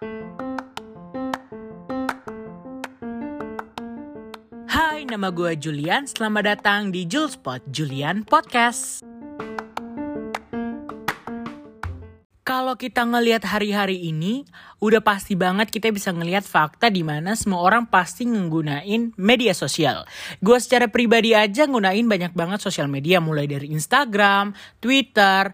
Hai, 0.00 0.08
nama 5.04 5.28
gue 5.28 5.52
Julian. 5.60 6.08
Selamat 6.08 6.56
datang 6.56 6.88
di 6.88 7.04
Julespot 7.04 7.60
Julian 7.68 8.24
Podcast. 8.24 9.04
Kalau 12.48 12.80
kita 12.80 13.04
ngelihat 13.04 13.44
hari-hari 13.44 14.08
ini, 14.08 14.48
udah 14.80 15.04
pasti 15.04 15.36
banget 15.36 15.68
kita 15.68 15.92
bisa 15.92 16.16
ngelihat 16.16 16.48
fakta 16.48 16.88
di 16.88 17.04
mana 17.04 17.36
semua 17.36 17.60
orang 17.60 17.84
pasti 17.84 18.24
nggunain 18.24 19.12
media 19.20 19.52
sosial. 19.52 20.08
Gue 20.40 20.56
secara 20.64 20.88
pribadi 20.88 21.36
aja 21.36 21.68
nggunain 21.68 22.08
banyak 22.08 22.32
banget 22.32 22.64
sosial 22.64 22.88
media, 22.88 23.20
mulai 23.20 23.44
dari 23.44 23.68
Instagram, 23.68 24.56
Twitter, 24.80 25.52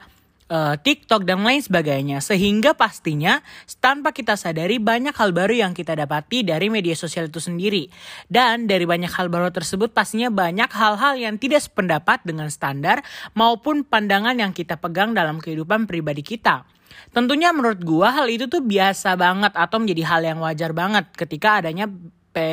uh, 0.51 0.75
TikTok 0.79 1.27
dan 1.27 1.43
lain 1.43 1.63
sebagainya 1.63 2.23
sehingga 2.23 2.75
pastinya 2.75 3.43
tanpa 3.79 4.15
kita 4.15 4.39
sadari 4.39 4.79
banyak 4.79 5.15
hal 5.15 5.31
baru 5.35 5.55
yang 5.55 5.73
kita 5.75 5.99
dapati 5.99 6.47
dari 6.47 6.71
media 6.71 6.95
sosial 6.95 7.31
itu 7.31 7.43
sendiri 7.43 7.91
dan 8.31 8.71
dari 8.71 8.87
banyak 8.87 9.11
hal 9.11 9.31
baru 9.31 9.51
tersebut 9.51 9.91
pastinya 9.93 10.31
banyak 10.31 10.71
hal-hal 10.71 11.15
yang 11.19 11.37
tidak 11.39 11.63
sependapat 11.65 12.23
dengan 12.23 12.51
standar 12.51 13.03
maupun 13.35 13.83
pandangan 13.87 14.37
yang 14.39 14.53
kita 14.55 14.79
pegang 14.79 15.13
dalam 15.15 15.39
kehidupan 15.43 15.87
pribadi 15.91 16.23
kita. 16.23 16.67
Tentunya 17.13 17.53
menurut 17.55 17.81
gua 17.85 18.13
hal 18.13 18.27
itu 18.29 18.49
tuh 18.49 18.65
biasa 18.65 19.15
banget 19.17 19.53
atau 19.55 19.79
menjadi 19.79 20.03
hal 20.05 20.21
yang 20.27 20.39
wajar 20.43 20.73
banget 20.73 21.07
ketika 21.15 21.63
adanya 21.63 21.89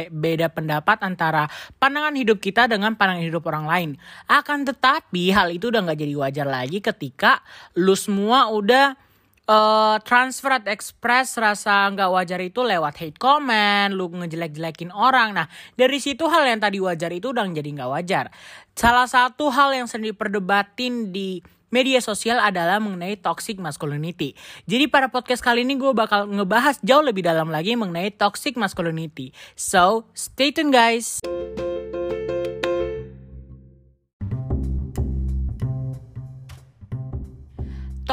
beda 0.09 0.47
pendapat 0.49 1.03
antara 1.03 1.51
pandangan 1.77 2.15
hidup 2.15 2.39
kita 2.39 2.65
dengan 2.71 2.95
pandangan 2.95 3.27
hidup 3.27 3.43
orang 3.49 3.65
lain. 3.67 3.89
Akan 4.31 4.63
tetapi 4.63 5.35
hal 5.35 5.51
itu 5.51 5.69
udah 5.69 5.83
nggak 5.83 5.99
jadi 5.99 6.15
wajar 6.15 6.47
lagi 6.47 6.79
ketika 6.79 7.43
lu 7.75 7.93
semua 7.93 8.49
udah 8.49 8.95
uh, 9.47 9.97
transfer 10.03 10.51
atau 10.59 10.71
express 10.71 11.35
rasa 11.35 11.91
nggak 11.91 12.09
wajar 12.11 12.39
itu 12.39 12.63
lewat 12.63 12.93
hate 12.99 13.19
comment, 13.19 13.91
lu 13.91 14.07
ngejelek-jelekin 14.11 14.91
orang. 14.93 15.35
Nah, 15.35 15.47
dari 15.75 15.99
situ 15.99 16.27
hal 16.27 16.47
yang 16.47 16.59
tadi 16.63 16.79
wajar 16.79 17.11
itu 17.11 17.31
udah 17.31 17.43
jadi 17.51 17.69
nggak 17.81 17.91
wajar. 17.91 18.25
Salah 18.73 19.05
satu 19.05 19.51
hal 19.51 19.75
yang 19.75 19.85
sering 19.85 20.15
diperdebatin 20.15 21.13
di 21.13 21.43
media 21.73 21.97
sosial 21.97 22.37
adalah 22.37 22.77
mengenai 22.77 23.17
toxic 23.17 23.57
masculinity. 23.57 24.37
Jadi 24.69 24.85
pada 24.85 25.09
podcast 25.09 25.41
kali 25.41 25.65
ini 25.65 25.73
gue 25.73 25.89
bakal 25.97 26.29
ngebahas 26.29 26.77
jauh 26.85 27.01
lebih 27.01 27.25
dalam 27.25 27.49
lagi 27.49 27.73
mengenai 27.73 28.13
toxic 28.13 28.53
masculinity. 28.53 29.33
So, 29.57 30.05
stay 30.13 30.53
tune 30.53 30.69
guys. 30.69 31.17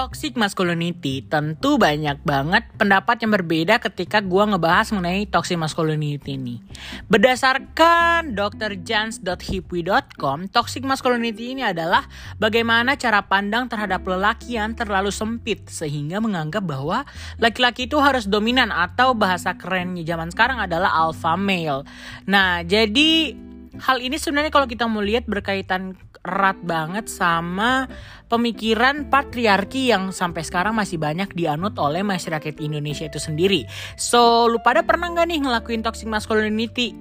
Toxic 0.00 0.32
masculinity 0.32 1.20
tentu 1.28 1.76
banyak 1.76 2.24
banget 2.24 2.64
pendapat 2.80 3.20
yang 3.20 3.36
berbeda 3.36 3.76
ketika 3.84 4.24
gue 4.24 4.44
ngebahas 4.48 4.96
mengenai 4.96 5.28
toxic 5.28 5.60
masculinity 5.60 6.40
ini. 6.40 6.64
Berdasarkan 7.12 8.32
drjans.hipwi.com, 8.32 10.48
toxic 10.48 10.88
masculinity 10.88 11.52
ini 11.52 11.68
adalah 11.68 12.08
bagaimana 12.40 12.96
cara 12.96 13.28
pandang 13.28 13.68
terhadap 13.68 14.00
lelaki 14.08 14.56
yang 14.56 14.72
terlalu 14.72 15.12
sempit 15.12 15.68
sehingga 15.68 16.16
menganggap 16.16 16.64
bahwa 16.64 17.04
laki-laki 17.36 17.84
itu 17.84 18.00
harus 18.00 18.24
dominan 18.24 18.72
atau 18.72 19.12
bahasa 19.12 19.52
kerennya 19.52 20.00
zaman 20.08 20.32
sekarang 20.32 20.64
adalah 20.64 20.96
alpha 20.96 21.36
male. 21.36 21.84
Nah, 22.24 22.64
jadi 22.64 23.36
hal 23.78 24.02
ini 24.02 24.18
sebenarnya 24.18 24.50
kalau 24.50 24.66
kita 24.66 24.90
mau 24.90 24.98
lihat 24.98 25.30
berkaitan 25.30 25.94
erat 26.20 26.58
banget 26.66 27.06
sama 27.06 27.86
pemikiran 28.26 29.06
patriarki 29.08 29.94
yang 29.94 30.10
sampai 30.10 30.42
sekarang 30.42 30.74
masih 30.74 30.98
banyak 30.98 31.30
dianut 31.32 31.78
oleh 31.78 32.02
masyarakat 32.02 32.58
Indonesia 32.58 33.06
itu 33.06 33.22
sendiri. 33.22 33.64
So, 33.94 34.50
lu 34.50 34.58
pada 34.60 34.82
pernah 34.82 35.08
nggak 35.14 35.26
nih 35.30 35.38
ngelakuin 35.46 35.82
toxic 35.86 36.10
masculinity? 36.10 36.92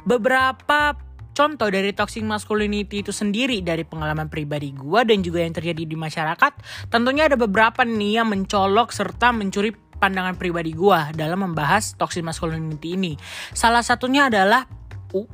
Beberapa 0.00 1.09
contoh 1.40 1.72
dari 1.72 1.96
toxic 1.96 2.20
masculinity 2.20 3.00
itu 3.00 3.16
sendiri 3.16 3.64
dari 3.64 3.88
pengalaman 3.88 4.28
pribadi 4.28 4.76
gue 4.76 5.00
dan 5.08 5.24
juga 5.24 5.40
yang 5.40 5.56
terjadi 5.56 5.88
di 5.88 5.96
masyarakat, 5.96 6.52
tentunya 6.92 7.32
ada 7.32 7.40
beberapa 7.40 7.80
nih 7.80 8.20
yang 8.20 8.28
mencolok 8.28 8.92
serta 8.92 9.32
mencuri 9.32 9.72
pandangan 9.72 10.36
pribadi 10.36 10.76
gue 10.76 11.00
dalam 11.16 11.48
membahas 11.48 11.96
toxic 11.96 12.20
masculinity 12.20 12.92
ini. 12.92 13.16
Salah 13.56 13.80
satunya 13.80 14.28
adalah 14.28 14.68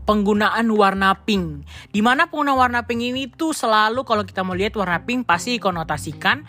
penggunaan 0.07 0.71
warna 0.71 1.11
pink. 1.27 1.67
Di 1.91 1.99
mana 2.07 2.31
penggunaan 2.31 2.55
warna 2.55 2.81
pink 2.87 3.03
ini 3.03 3.27
tuh 3.27 3.51
selalu 3.51 4.07
kalau 4.07 4.23
kita 4.23 4.47
mau 4.47 4.55
lihat 4.55 4.79
warna 4.79 5.03
pink 5.03 5.27
pasti 5.27 5.59
konotasikan 5.59 6.47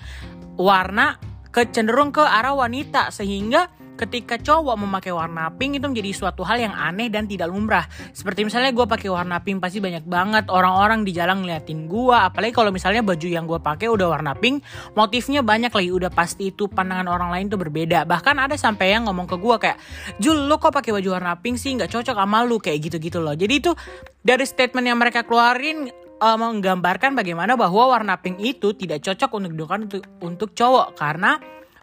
warna 0.54 1.18
kecenderung 1.50 2.14
ke 2.14 2.22
arah 2.22 2.54
wanita 2.54 3.10
sehingga 3.10 3.74
ketika 3.98 4.38
cowok 4.38 4.78
memakai 4.78 5.10
warna 5.10 5.50
pink 5.50 5.82
itu 5.82 5.86
menjadi 5.90 6.14
suatu 6.14 6.46
hal 6.46 6.62
yang 6.62 6.74
aneh 6.78 7.10
dan 7.10 7.26
tidak 7.26 7.50
lumrah. 7.50 7.90
Seperti 8.14 8.46
misalnya 8.46 8.70
gue 8.72 8.86
pakai 8.86 9.10
warna 9.10 9.42
pink 9.42 9.58
pasti 9.58 9.82
banyak 9.82 10.06
banget 10.06 10.46
orang-orang 10.54 11.02
di 11.02 11.12
jalan 11.12 11.42
ngeliatin 11.42 11.90
gue. 11.90 12.14
Apalagi 12.14 12.54
kalau 12.54 12.70
misalnya 12.70 13.02
baju 13.02 13.28
yang 13.28 13.50
gue 13.50 13.60
pakai 13.60 13.90
udah 13.90 14.08
warna 14.14 14.38
pink, 14.38 14.62
motifnya 14.94 15.42
banyak 15.42 15.74
lagi. 15.74 15.90
Udah 15.90 16.14
pasti 16.14 16.54
itu 16.54 16.70
pandangan 16.70 17.10
orang 17.10 17.34
lain 17.34 17.46
tuh 17.50 17.58
berbeda. 17.58 18.06
Bahkan 18.06 18.36
ada 18.38 18.56
sampai 18.56 18.94
yang 18.94 19.10
ngomong 19.10 19.26
ke 19.26 19.36
gue 19.36 19.56
kayak, 19.58 19.78
Jul 20.22 20.46
lo 20.46 20.62
kok 20.62 20.72
pakai 20.72 20.94
baju 20.94 21.10
warna 21.18 21.34
pink 21.42 21.58
sih 21.58 21.74
nggak 21.74 21.90
cocok 21.90 22.16
sama 22.16 22.46
lu 22.46 22.62
kayak 22.62 22.80
gitu-gitu 22.88 23.18
loh. 23.18 23.34
Jadi 23.34 23.54
itu 23.58 23.74
dari 24.22 24.46
statement 24.46 24.86
yang 24.86 25.02
mereka 25.02 25.26
keluarin 25.26 25.90
uh, 26.22 26.38
menggambarkan 26.38 27.14
bagaimana 27.14 27.54
bahwa 27.54 27.94
warna 27.94 28.18
pink 28.18 28.42
itu 28.42 28.74
tidak 28.74 29.06
cocok 29.06 29.30
untuk 29.38 30.04
untuk 30.22 30.50
cowok 30.54 30.98
karena 30.98 31.38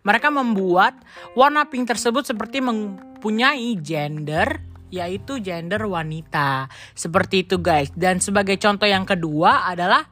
mereka 0.05 0.29
membuat 0.29 0.95
warna 1.33 1.65
pink 1.67 1.89
tersebut 1.89 2.29
seperti 2.29 2.61
mempunyai 2.61 3.75
gender 3.81 4.61
yaitu 4.93 5.43
gender 5.43 5.83
wanita. 5.91 6.71
Seperti 6.95 7.43
itu 7.43 7.59
guys. 7.59 7.91
Dan 7.97 8.23
sebagai 8.23 8.55
contoh 8.63 8.87
yang 8.87 9.03
kedua 9.03 9.67
adalah 9.67 10.07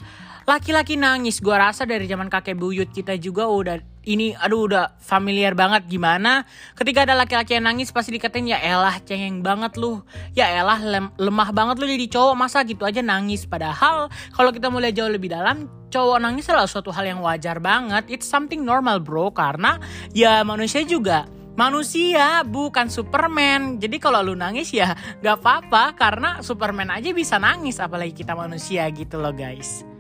laki-laki 0.48 0.98
nangis. 0.98 1.38
Gua 1.38 1.70
rasa 1.70 1.86
dari 1.86 2.10
zaman 2.10 2.26
kakek 2.26 2.58
buyut 2.58 2.90
kita 2.90 3.14
juga 3.20 3.46
udah 3.46 3.78
ini 4.02 4.34
aduh 4.34 4.66
udah 4.66 4.98
familiar 4.98 5.54
banget. 5.54 5.86
Gimana? 5.86 6.42
Ketika 6.74 7.06
ada 7.06 7.14
laki-laki 7.14 7.58
yang 7.58 7.70
nangis 7.70 7.94
pasti 7.94 8.14
dikatain 8.14 8.50
ya 8.50 8.58
elah 8.58 8.98
cengeng 9.02 9.40
banget 9.42 9.78
lu. 9.78 10.02
Ya 10.34 10.50
elah 10.50 10.78
lem, 10.82 11.06
lemah 11.18 11.50
banget 11.54 11.78
lu 11.78 11.86
jadi 11.86 12.06
cowok. 12.10 12.34
Masa 12.34 12.66
gitu 12.66 12.82
aja 12.82 13.00
nangis? 13.00 13.46
Padahal 13.46 14.10
kalau 14.34 14.50
kita 14.50 14.68
mulai 14.68 14.90
jauh 14.90 15.10
lebih 15.10 15.30
dalam 15.30 15.70
cowok 15.90 16.18
nangis 16.18 16.48
adalah 16.50 16.66
suatu 16.66 16.90
hal 16.90 17.06
yang 17.06 17.20
wajar 17.22 17.62
banget. 17.62 18.10
It's 18.10 18.26
something 18.26 18.66
normal 18.66 18.98
bro. 18.98 19.30
Karena 19.30 19.78
ya 20.10 20.42
manusia 20.42 20.82
juga 20.82 21.30
manusia 21.54 22.42
bukan 22.42 22.90
Superman. 22.90 23.78
Jadi 23.78 24.02
kalau 24.02 24.24
lu 24.24 24.34
nangis 24.34 24.74
ya 24.74 24.98
gak 25.22 25.38
apa-apa. 25.38 25.94
Karena 25.94 26.42
Superman 26.42 26.90
aja 26.90 27.14
bisa 27.14 27.38
nangis 27.38 27.78
apalagi 27.78 28.16
kita 28.16 28.34
manusia 28.34 28.88
gitu 28.90 29.22
loh 29.22 29.30
guys 29.30 29.91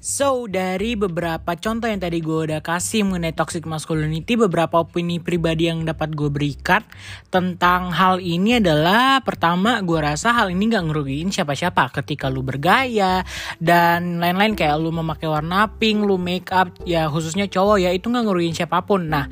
So, 0.00 0.48
dari 0.48 0.96
beberapa 0.96 1.60
contoh 1.60 1.84
yang 1.84 2.00
tadi 2.00 2.24
gue 2.24 2.48
udah 2.48 2.64
kasih 2.64 3.04
mengenai 3.04 3.36
toxic 3.36 3.68
masculinity, 3.68 4.32
beberapa 4.32 4.80
opini 4.80 5.20
pribadi 5.20 5.68
yang 5.68 5.84
dapat 5.84 6.16
gue 6.16 6.32
berikan 6.32 6.80
tentang 7.28 7.92
hal 7.92 8.16
ini 8.16 8.64
adalah 8.64 9.20
pertama, 9.20 9.76
gue 9.84 10.00
rasa 10.00 10.32
hal 10.32 10.56
ini 10.56 10.72
gak 10.72 10.88
ngerugiin 10.88 11.28
siapa-siapa 11.28 11.92
ketika 12.00 12.32
lu 12.32 12.40
bergaya 12.40 13.28
dan 13.60 14.24
lain-lain 14.24 14.56
kayak 14.56 14.80
lu 14.80 14.88
memakai 14.88 15.28
warna 15.28 15.68
pink, 15.76 16.00
lu 16.00 16.16
make 16.16 16.48
up, 16.48 16.72
ya 16.88 17.04
khususnya 17.12 17.44
cowok 17.52 17.84
ya 17.84 17.92
itu 17.92 18.08
gak 18.08 18.24
ngerugiin 18.24 18.56
siapa 18.56 18.80
pun. 18.88 19.04
Nah, 19.04 19.28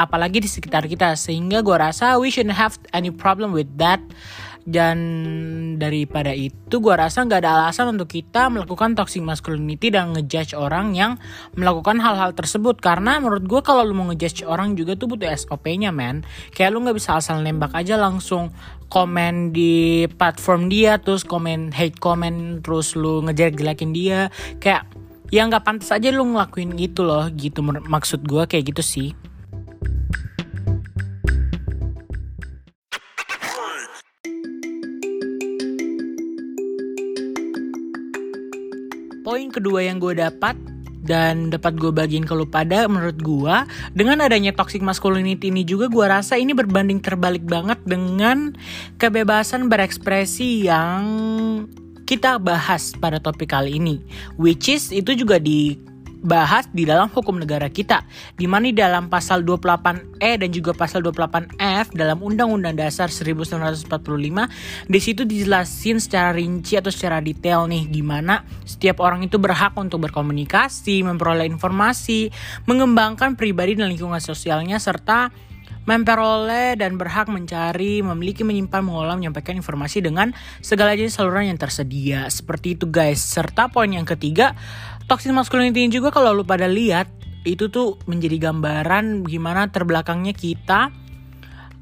apalagi 0.00 0.40
di 0.40 0.48
sekitar 0.48 0.88
kita, 0.88 1.12
sehingga 1.12 1.60
gue 1.60 1.76
rasa 1.76 2.16
we 2.16 2.32
shouldn't 2.32 2.56
have 2.56 2.80
any 2.96 3.12
problem 3.12 3.52
with 3.52 3.68
that 3.76 4.00
dan 4.66 4.98
daripada 5.78 6.34
itu 6.34 6.82
gue 6.82 6.94
rasa 6.98 7.22
nggak 7.22 7.38
ada 7.38 7.62
alasan 7.62 7.94
untuk 7.94 8.10
kita 8.10 8.50
melakukan 8.50 8.98
toxic 8.98 9.22
masculinity 9.22 9.94
dan 9.94 10.10
ngejudge 10.10 10.58
orang 10.58 10.90
yang 10.98 11.22
melakukan 11.54 12.02
hal-hal 12.02 12.34
tersebut. 12.34 12.82
Karena 12.82 13.22
menurut 13.22 13.46
gue 13.46 13.62
kalau 13.62 13.86
lu 13.86 13.94
mau 13.94 14.10
ngejudge 14.10 14.42
orang 14.42 14.74
juga 14.74 14.98
tuh 14.98 15.06
butuh 15.06 15.30
SOP-nya 15.30 15.94
men 15.94 16.26
kayak 16.50 16.74
lu 16.74 16.82
nggak 16.82 16.98
bisa 16.98 17.14
asal 17.14 17.38
nembak 17.46 17.70
aja 17.78 17.94
langsung 17.94 18.50
komen 18.90 19.54
di 19.54 20.06
platform 20.18 20.66
dia 20.66 20.98
terus 20.98 21.22
komen 21.22 21.70
hate 21.70 21.98
comment 22.02 22.58
terus 22.58 22.98
lu 22.98 23.22
ngejelek-jelekin 23.22 23.94
dia. 23.94 24.34
Kayak 24.58 24.90
ya 25.30 25.46
nggak 25.46 25.62
pantas 25.62 25.94
aja 25.94 26.10
lu 26.10 26.26
ngelakuin 26.26 26.74
gitu 26.74 27.06
loh. 27.06 27.30
Gitu 27.30 27.62
maksud 27.62 28.26
gue 28.26 28.50
kayak 28.50 28.74
gitu 28.74 28.82
sih 28.82 29.14
Poin 39.26 39.50
kedua 39.50 39.82
yang 39.82 39.98
gue 39.98 40.14
dapat 40.14 40.54
dan 41.02 41.50
dapat 41.50 41.74
gue 41.74 41.90
bagiin 41.90 42.22
ke 42.22 42.30
lu 42.30 42.46
pada 42.46 42.86
menurut 42.86 43.18
gue 43.18 43.56
dengan 43.90 44.22
adanya 44.22 44.54
toxic 44.54 44.78
masculinity 44.86 45.50
ini 45.50 45.66
juga 45.66 45.90
gue 45.90 46.06
rasa 46.06 46.38
ini 46.38 46.54
berbanding 46.54 47.02
terbalik 47.02 47.42
banget 47.42 47.78
dengan 47.82 48.54
kebebasan 49.02 49.66
berekspresi 49.66 50.70
yang 50.70 51.02
kita 52.06 52.38
bahas 52.38 52.94
pada 53.02 53.18
topik 53.18 53.50
kali 53.50 53.82
ini 53.82 53.98
which 54.38 54.70
is 54.70 54.94
itu 54.94 55.18
juga 55.18 55.42
di 55.42 55.74
bahas 56.24 56.68
di 56.72 56.88
dalam 56.88 57.08
hukum 57.12 57.36
negara 57.36 57.68
kita, 57.68 58.04
di 58.36 58.48
mana 58.48 58.68
di 58.68 58.76
dalam 58.76 59.08
pasal 59.12 59.44
28E 59.44 60.40
dan 60.40 60.50
juga 60.52 60.72
pasal 60.72 61.04
28F 61.04 61.92
dalam 61.92 62.18
Undang-Undang 62.20 62.76
Dasar 62.76 63.08
1945, 63.12 63.88
di 64.88 65.00
situ 65.00 65.22
dijelasin 65.28 66.00
secara 66.00 66.32
rinci 66.36 66.76
atau 66.76 66.92
secara 66.92 67.20
detail 67.20 67.68
nih 67.68 67.88
gimana 67.90 68.46
setiap 68.64 69.00
orang 69.00 69.24
itu 69.24 69.36
berhak 69.40 69.72
untuk 69.76 70.04
berkomunikasi, 70.08 71.04
memperoleh 71.04 71.48
informasi, 71.48 72.32
mengembangkan 72.64 73.38
pribadi 73.38 73.78
dan 73.78 73.92
lingkungan 73.92 74.20
sosialnya 74.20 74.80
serta 74.80 75.46
memperoleh 75.86 76.74
dan 76.74 76.98
berhak 76.98 77.30
mencari, 77.30 78.02
memiliki, 78.02 78.42
menyimpan, 78.42 78.82
mengolah, 78.82 79.14
menyampaikan 79.14 79.54
informasi 79.54 80.02
dengan 80.02 80.34
segala 80.60 80.98
jenis 80.98 81.14
saluran 81.14 81.46
yang 81.48 81.56
tersedia. 81.56 82.26
Seperti 82.26 82.74
itu 82.74 82.90
guys. 82.90 83.22
Serta 83.22 83.70
poin 83.70 83.88
yang 83.88 84.04
ketiga, 84.04 84.58
toxic 85.06 85.30
masculinity 85.30 85.86
juga 85.90 86.10
kalau 86.10 86.34
lu 86.34 86.42
pada 86.42 86.66
lihat 86.66 87.10
itu 87.46 87.70
tuh 87.70 87.94
menjadi 88.10 88.50
gambaran 88.50 89.22
gimana 89.22 89.70
terbelakangnya 89.70 90.34
kita 90.34 90.90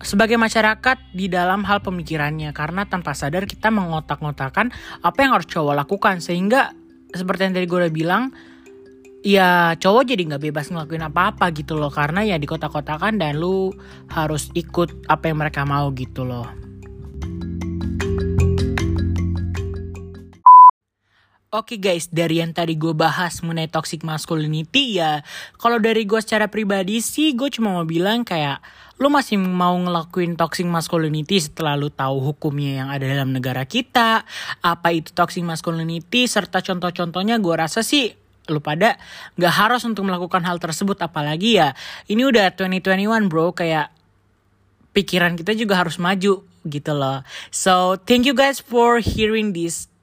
sebagai 0.04 0.36
masyarakat 0.36 1.16
di 1.16 1.32
dalam 1.32 1.64
hal 1.64 1.80
pemikirannya. 1.80 2.52
Karena 2.52 2.84
tanpa 2.84 3.16
sadar 3.16 3.48
kita 3.48 3.72
mengotak-ngotakan 3.72 4.70
apa 5.00 5.18
yang 5.24 5.32
harus 5.32 5.48
cowok 5.48 5.74
lakukan. 5.74 6.20
Sehingga 6.20 6.76
seperti 7.10 7.48
yang 7.48 7.54
tadi 7.56 7.66
gue 7.66 7.78
udah 7.88 7.94
bilang 7.94 8.22
ya 9.24 9.72
cowok 9.80 10.04
jadi 10.04 10.22
nggak 10.28 10.42
bebas 10.52 10.68
ngelakuin 10.68 11.08
apa-apa 11.08 11.48
gitu 11.56 11.80
loh. 11.80 11.88
Karena 11.88 12.20
ya 12.20 12.36
di 12.36 12.44
kota-kotakan 12.44 13.16
dan 13.16 13.40
lu 13.40 13.72
harus 14.12 14.52
ikut 14.52 15.08
apa 15.08 15.32
yang 15.32 15.40
mereka 15.40 15.64
mau 15.64 15.88
gitu 15.96 16.28
loh. 16.28 16.63
Oke 21.54 21.78
okay 21.78 21.94
guys, 21.94 22.10
dari 22.10 22.42
yang 22.42 22.50
tadi 22.50 22.74
gue 22.74 22.90
bahas 22.98 23.38
mengenai 23.38 23.70
toxic 23.70 24.02
masculinity 24.02 24.98
ya, 24.98 25.22
kalau 25.54 25.78
dari 25.78 26.02
gue 26.02 26.18
secara 26.18 26.50
pribadi 26.50 26.98
sih 26.98 27.30
gue 27.30 27.46
cuma 27.46 27.70
mau 27.70 27.86
bilang 27.86 28.26
kayak 28.26 28.58
lu 28.98 29.06
masih 29.06 29.38
mau 29.38 29.78
ngelakuin 29.78 30.34
toxic 30.34 30.66
masculinity 30.66 31.38
setelah 31.38 31.78
lu 31.78 31.94
tahu 31.94 32.18
hukumnya 32.18 32.82
yang 32.82 32.88
ada 32.90 33.06
dalam 33.06 33.30
negara 33.30 33.62
kita, 33.70 34.26
apa 34.66 34.88
itu 34.98 35.14
toxic 35.14 35.46
masculinity 35.46 36.26
serta 36.26 36.58
contoh-contohnya 36.58 37.38
gue 37.38 37.54
rasa 37.54 37.86
sih 37.86 38.10
lu 38.50 38.58
pada 38.58 38.98
nggak 39.38 39.54
harus 39.54 39.86
untuk 39.86 40.10
melakukan 40.10 40.42
hal 40.42 40.58
tersebut 40.58 40.98
apalagi 41.06 41.62
ya 41.62 41.78
ini 42.10 42.26
udah 42.26 42.50
2021 42.58 43.30
bro 43.30 43.54
kayak 43.54 43.94
pikiran 44.90 45.38
kita 45.38 45.54
juga 45.54 45.78
harus 45.78 46.02
maju 46.02 46.42
gitu 46.66 46.92
loh. 46.98 47.22
So 47.54 47.94
thank 47.94 48.26
you 48.26 48.34
guys 48.34 48.58
for 48.58 48.98
hearing 48.98 49.54
this 49.54 49.93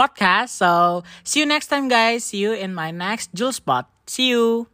podcast. 0.00 0.56
So 0.56 1.04
see 1.24 1.40
you 1.40 1.46
next 1.46 1.68
time, 1.68 1.88
guys. 1.88 2.24
See 2.24 2.38
you 2.38 2.52
in 2.56 2.72
my 2.74 2.90
next 2.90 3.34
Jewel 3.34 3.52
Spot. 3.52 3.84
See 4.06 4.28
you. 4.32 4.69